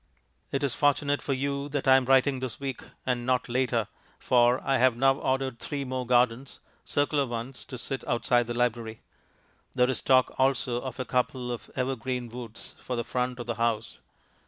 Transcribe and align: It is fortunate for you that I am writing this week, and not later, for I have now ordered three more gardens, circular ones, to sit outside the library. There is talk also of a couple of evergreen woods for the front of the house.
It 0.51 0.63
is 0.63 0.73
fortunate 0.73 1.21
for 1.21 1.33
you 1.33 1.69
that 1.69 1.87
I 1.87 1.95
am 1.95 2.05
writing 2.05 2.39
this 2.39 2.59
week, 2.59 2.81
and 3.05 3.23
not 3.23 3.47
later, 3.47 3.87
for 4.17 4.59
I 4.65 4.79
have 4.79 4.97
now 4.97 5.13
ordered 5.19 5.59
three 5.59 5.85
more 5.85 6.07
gardens, 6.07 6.59
circular 6.83 7.27
ones, 7.27 7.63
to 7.65 7.77
sit 7.77 8.03
outside 8.07 8.47
the 8.47 8.55
library. 8.55 9.01
There 9.73 9.91
is 9.91 10.01
talk 10.01 10.33
also 10.39 10.77
of 10.81 10.99
a 10.99 11.05
couple 11.05 11.51
of 11.51 11.69
evergreen 11.75 12.29
woods 12.29 12.73
for 12.79 12.95
the 12.95 13.03
front 13.03 13.37
of 13.37 13.45
the 13.45 13.55
house. 13.61 13.99